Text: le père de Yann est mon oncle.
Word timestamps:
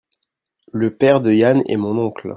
le 0.73 0.97
père 0.97 1.21
de 1.21 1.31
Yann 1.31 1.61
est 1.67 1.77
mon 1.77 1.95
oncle. 1.99 2.29